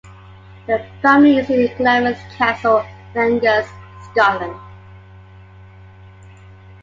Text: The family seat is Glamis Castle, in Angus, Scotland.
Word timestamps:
The 0.65 0.83
family 1.03 1.43
seat 1.45 1.59
is 1.59 1.77
Glamis 1.77 2.17
Castle, 2.35 2.83
in 3.13 3.21
Angus, 3.21 3.69
Scotland. 4.11 4.59